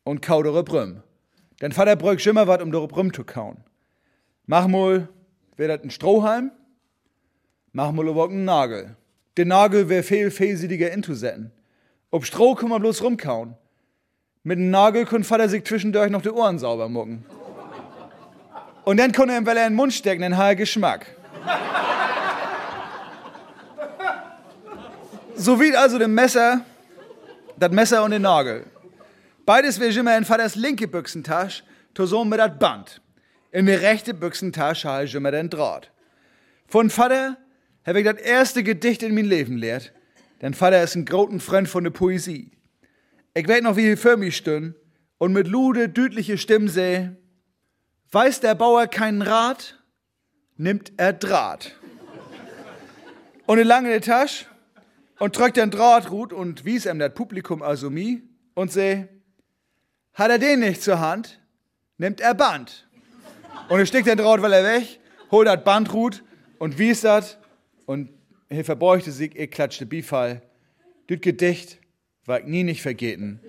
[0.03, 1.01] und kaudere Brüm.
[1.61, 3.63] Denn Vater brück immer wat, um dore Brüm zu kauen.
[4.47, 5.07] Machmul
[5.55, 6.51] wär dat ein Strohhalm,
[7.71, 8.97] machmul aber ein Nagel.
[9.37, 11.53] Der Nagel wär viel fehlsiediger intusetten.
[12.11, 13.55] Ob Stroh kann man bloß rumkauen.
[14.43, 17.23] Mit dem Nagel kann Vater sich zwischendurch noch die Ohren sauber mucken.
[18.83, 21.05] Und dann kann er ihm, weil er in den Mund stecken, den haar Geschmack.
[25.37, 26.65] So wie also dem Messer,
[27.57, 28.65] das Messer und den Nagel.
[29.45, 31.63] Beides wäre immer in Vaters linke Büchsentasche,
[31.95, 33.01] zusammen mit dat Band.
[33.51, 35.91] In der rechte Büchsentasche habe ich immer den Draht.
[36.67, 37.37] Von Vater
[37.85, 39.93] habe ich das erste Gedicht in mein Leben lehrt.
[40.41, 42.51] Denn Vater ist ein großen Freund von der Poesie.
[43.33, 44.75] Ich weet noch, wie ich für mich stün
[45.17, 47.09] und mit lude, dütliche Stimme seh,
[48.11, 49.81] weiß der Bauer keinen Rat,
[50.57, 51.75] nimmt er Draht.
[53.45, 54.45] Und eine lange Tasche
[55.19, 59.07] und drückt den Drahtrut und wies ihm das Publikum also mi und seh,
[60.13, 61.39] hat er den nicht zur Hand,
[61.97, 62.87] nimmt er Band.
[63.69, 64.99] Und er steckt den Draht, weil er weg,
[65.31, 66.23] holt das Bandrut
[66.59, 67.37] und wies das
[67.85, 68.09] und
[68.49, 70.41] er verbeugte sich, er klatschte Bifall.
[71.07, 71.79] Das Gedicht
[72.25, 73.39] war ich nie nicht vergeten,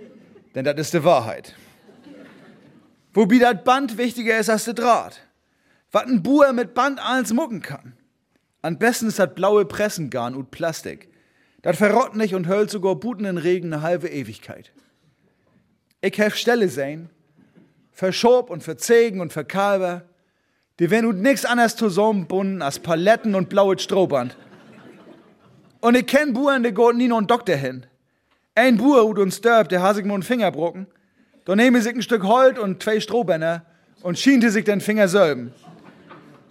[0.55, 1.55] denn das ist die Wahrheit.
[3.15, 5.21] Wobei das Band wichtiger ist als der Draht.
[5.91, 7.95] Was ein Buer mit Band alles mucken kann.
[8.61, 11.08] Am besten ist das blaue Pressengarn und Plastik.
[11.63, 14.73] Das verrott nicht und höllt sogar Buten in Regen eine halbe Ewigkeit.
[16.01, 17.11] Ich hef Stelle sehen,
[17.91, 20.03] verschob und verzegen und verkalber,
[20.79, 24.37] die werden und nix anderes zusammenbunden als Paletten und blaues Strohband.
[25.81, 27.87] Und ich kenn Buren, die gehen nie noch einen Doktor hin.
[28.55, 30.87] Ein Buer ut uns stirbt, der hat sich nur Finger brocken.
[31.45, 33.65] Da nehme sich ein Stück Holz und zwei Strohbänder
[34.03, 35.53] und schiente sich den Finger selben.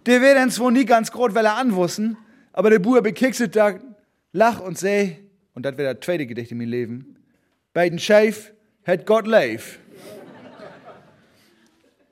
[0.06, 2.18] Der wird dann zwar nie ganz groß, weil er anwussen,
[2.52, 3.76] aber der Buer bekixet da,
[4.32, 5.18] lach und seh,
[5.54, 7.16] und das wird das zweite Gedicht in meinem Leben,
[7.74, 8.54] bei den Scheif
[8.86, 9.80] hat Gott leif.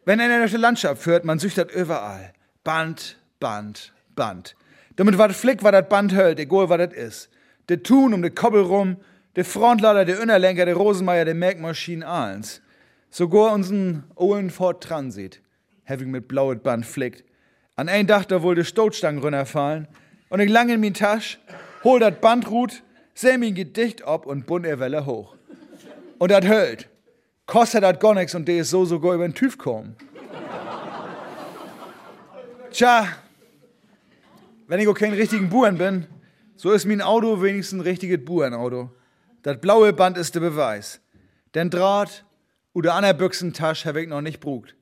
[0.06, 2.32] Wenn er in der Landschaft führt, man süchtert überall.
[2.64, 4.56] Band, Band, Band.
[4.96, 7.30] Damit war das Flick, war das Band höll, egal was das ist.
[7.70, 8.98] Der Tun um de Koppel rum,
[9.36, 12.62] der Frontlader, der Innerlenker, der Rosenmeier, der Merkmaschinen allens.
[13.10, 15.42] Sogar unseren Owen Ford Transit,
[15.86, 17.24] having mit blauet Band flickt.
[17.76, 19.88] An ein Dach da wohl de Stotstangen runterfallen.
[20.30, 21.40] Und ich lang in min Tasch,
[21.86, 25.36] hol dat Bandrut, seh min Gedicht ob und bund er Welle hoch.
[26.18, 26.90] Und dat höllt.
[27.46, 29.96] Kostet dat gar nix und der ist so sogar über den TÜV kommen.
[32.72, 33.08] Tja,
[34.68, 36.08] wenn ich auch kein richtigen Buren bin,
[36.56, 38.90] so ist mein Auto wenigstens ein richtiges Burenauto.
[39.44, 41.00] Das blaue Band ist der Beweis.
[41.54, 42.26] Den Draht
[42.74, 44.76] oder an der Büchsentasche habe ich noch nicht brugt.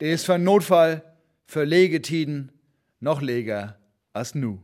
[0.00, 1.02] Der ist für Notfall,
[1.46, 2.52] für Legetiden
[3.00, 3.78] noch leger
[4.12, 4.58] als nu.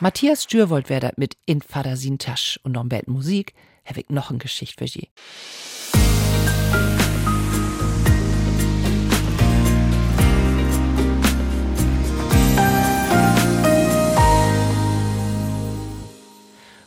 [0.00, 3.54] Matthias Stürwold wär dat mit In Vater sin Tasch und noch Bett Musik,
[3.84, 5.08] habe ich noch ein Geschicht für Sie.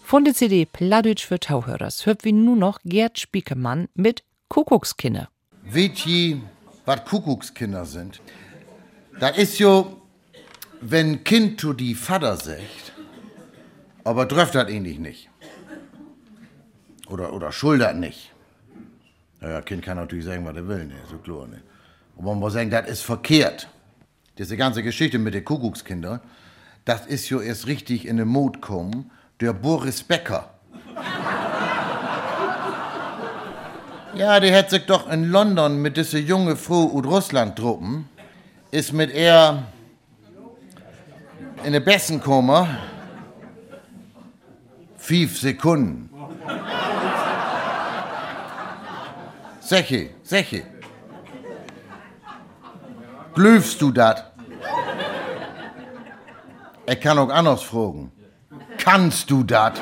[0.03, 5.29] Von der CD Pladütsch für Tauhörers hört wie nur noch Gerd Spiekemann mit Kuckuckskinder.
[5.63, 6.41] Wisst ihr,
[6.85, 8.21] was Kuckuckskinder sind?
[9.19, 10.01] Das ist jo,
[10.81, 12.96] wenn Kind zu die Vater sagt,
[14.07, 15.29] aber trifft das ähnlich nicht.
[17.09, 18.31] Oder, oder schuldet nicht.
[19.41, 21.61] Naja, Kind kann natürlich sagen, was er will, ne, so klar, ne.
[22.15, 23.67] Und man muss sagen, das ist verkehrt.
[24.37, 26.21] Diese ganze Geschichte mit den Kuckuckskindern,
[26.85, 30.49] das ist jo erst richtig in den Mut gekommen, der Boris Becker.
[34.15, 38.09] Ja, der hat sich doch in London mit dieser junge Frau aus Russland truppen,
[38.71, 39.67] ist mit er
[41.63, 42.67] in den Bessen gekommen.
[45.07, 46.09] Fünf Sekunden.
[49.61, 50.63] Seche, Seche.
[53.33, 54.33] Glüfst du dat?
[56.85, 58.11] Er kann auch anders fragen.
[58.77, 59.79] Kannst du dat?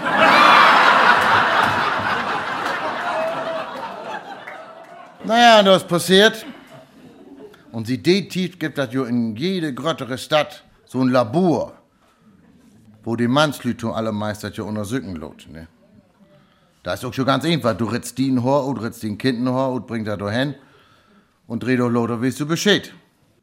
[5.24, 6.46] naja, das passiert.
[7.72, 11.74] Und sie tief gibt das jo in jede gröttere Stadt so ein Labor,
[13.06, 15.48] wo die Mannslütung alle Meister ja untersuchen lot.
[15.50, 15.68] Ne?
[16.84, 17.78] Da ist auch schon ganz einfach.
[17.78, 20.56] Du ritzt den Hor und ritzt den Kind Hor und bringt da hin
[21.48, 22.94] und dreh doch Loder, weißt du Bescheid.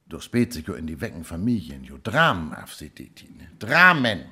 [0.08, 3.48] Du spät sich jo in die wecken Familien, jo Dramen auf sich die ne?
[3.58, 4.24] Dramen.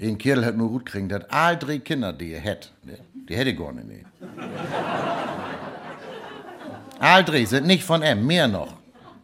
[0.00, 2.72] Ein Kerl hat nur gut kriegen, der hat all drei Kinder, die er hat.
[2.82, 2.98] Ne?
[3.28, 3.86] Die hätte gar nicht.
[3.86, 4.04] Ne?
[6.98, 8.74] all drei sind nicht von ihm, mehr noch.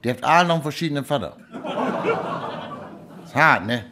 [0.04, 1.38] Die hat alle noch einen verschiedenen Vater.
[3.24, 3.86] Ist hart, ne?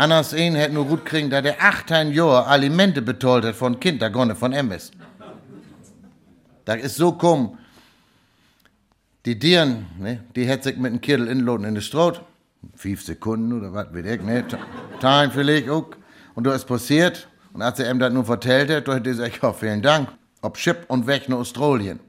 [0.00, 4.00] Anders ein hätte nur gut kriegen, da der 18 Jahre Alimente betollt hat von Kind,
[4.00, 4.92] da gonne von Emmes.
[6.64, 7.58] Da ist so komm,
[9.26, 12.14] die Dieren, ne, die hätte sich mit dem Kittel inloten in der Stroh.
[12.76, 14.42] Fünf Sekunden oder was, weiß ich, ne?
[15.00, 15.90] Teilen vielleicht auch.
[16.34, 17.28] Und da ist passiert.
[17.52, 20.08] Und als er ihm das nur vertellt hat, hat er gesagt, ja, vielen Dank.
[20.40, 22.00] Ob Chip und weg nach Australien.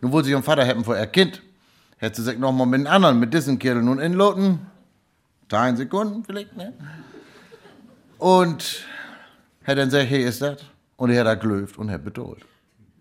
[0.00, 1.42] Nun wollte sich ihren Vater hätten vor ihr Kind.
[1.96, 4.60] Hätte sie sich noch mal mit den anderen, mit diesen Kerlen nun inloten.
[5.48, 6.72] Teilen Sekunden vielleicht, ne?
[8.22, 8.84] Und
[9.64, 10.58] hat dann gesagt, hey, ist das?
[10.96, 12.38] Und er hat da gelöft und hat bedroht.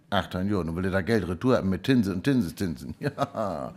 [0.10, 2.96] 18 Jahre, nun will er da Geld retour haben mit Zinsen und Zinseszinsen.
[3.00, 3.72] Ja,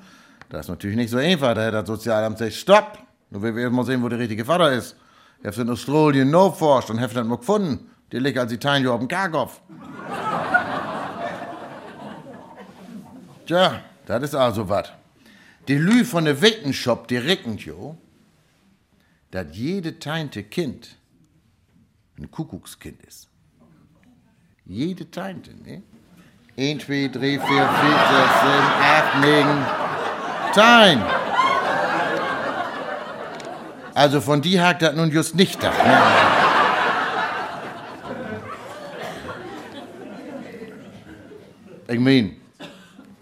[0.49, 1.55] das ist natürlich nicht so einfach.
[1.55, 2.99] Da hat das Sozialamt gesagt, stopp!
[3.29, 4.97] Nun will wir erst mal sehen, wo der richtige Vater ist.
[5.43, 7.91] Er hat in Australien no forscht und hat dann mal gefunden.
[8.11, 9.61] Der liegt als Italien auf dem Karkopf.
[13.47, 14.89] Tja, das ist also was.
[15.69, 17.99] Die Lü von der Wittenshop, die reckent jo,
[19.31, 20.97] dass jede teinte Kind
[22.18, 23.29] ein Kuckuckskind ist.
[24.66, 25.83] Jede teinte, ne?
[26.57, 27.68] 1, 2, 3, 4, 5, 6, 7,
[28.81, 29.66] 8, 9.
[30.55, 31.03] Tein!
[33.94, 35.70] Also von die hakt das nun just nicht da.
[35.70, 36.03] Ne?
[41.88, 42.37] Ich mein,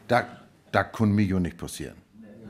[0.08, 0.24] da,
[0.70, 1.96] da kann mir jo nicht passieren.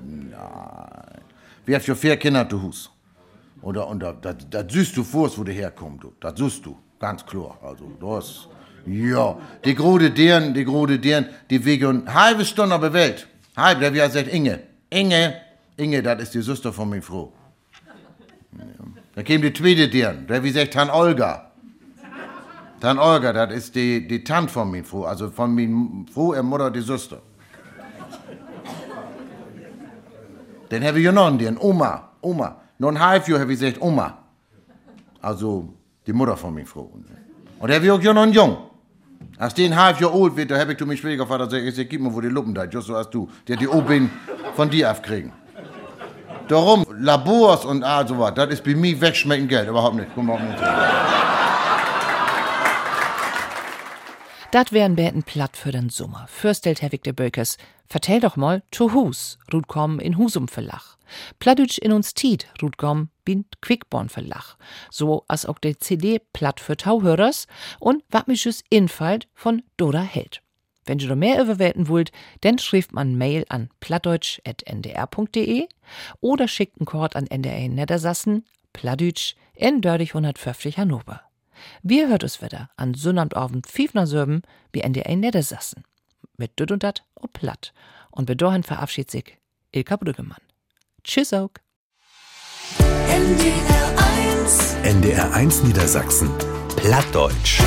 [0.04, 1.20] Nein.
[1.64, 2.90] Wir haben schon vier Kinder zu Hus.
[3.62, 6.04] Oder, und da, da, da siehst du vor, wo du herkommst.
[6.20, 7.58] Das siehst du, ganz klar.
[7.62, 8.48] Also, das,
[8.86, 9.38] ja.
[9.64, 13.28] Die grode deren, die grode deren, die wegen eine halbe Stunde auf der Welt.
[13.56, 14.60] Halb, der wie er sagt, Inge.
[14.90, 15.34] Inge,
[15.76, 17.32] Inge, das ist die Schwester von mir Frau.
[18.58, 18.64] Ja.
[19.14, 21.52] Da käme die zweite deren, der wie sagt, Tan Olga.
[22.80, 25.68] Tan Olga, das ist die, die Tante von mir Frau, also von mir
[26.12, 27.22] Frau und Mutter die Schwester.
[30.68, 32.61] Dann habe ich noch einen, Oma, Oma.
[32.88, 34.18] Ein halb Jahr habe ich gesagt, Oma.
[35.20, 35.68] Also
[36.06, 36.90] die Mutter von mir Frau.
[37.58, 38.56] Und der habe ich auch noch einen Jung.
[39.38, 41.88] Als den halb Jahr alt wird, da habe ich zu meinem Schwiegervater gesagt, ich sag,
[41.88, 43.28] gib mir wo die Luppen da, just so als du.
[43.48, 44.10] Der die Obin
[44.54, 45.32] von dir aufkriegen.
[46.48, 50.08] Darum, Labors und all so was, das ist bei mir wegschmecken Geld, überhaupt nicht.
[50.14, 50.62] Komm überhaupt nicht.
[54.52, 56.26] Dat wären bäten platt für den Sommer.
[56.28, 57.56] Fürstelt Herr Victor Bökers,
[57.88, 60.98] vertell doch mal, to Hus, Rut kom in Husum verlach.
[61.38, 64.58] Plattdeutsch in uns Tiet, Rut kom bin Quickborn verlach.
[64.90, 67.46] So als auch der CD platt für Tauhörers
[67.80, 70.42] und wappmisches Infalt von Dora Held.
[70.84, 72.12] Wenn du noch mehr überwälten wollt,
[72.42, 75.66] dann schrift man Mail an plattdeutsch.ndr.de
[76.20, 81.22] oder schickt einen Kord an NDR Niedersassen, Plattdeutsch in Dördig 150 Hannover.
[81.82, 85.84] Wir hört es wieder an Sonnabendabend 5 nach Sörben wie NDR Niedersassen.
[86.36, 87.72] Mit Düt und Dat und Platt.
[88.10, 89.38] Und bedoren verabschiedet sich
[89.72, 90.40] Ilka Brüggemann.
[91.04, 91.50] Tschüss auch.
[93.08, 93.94] NDR
[94.42, 96.30] 1 NDR 1 Niedersachsen
[96.76, 97.60] Plattdeutsch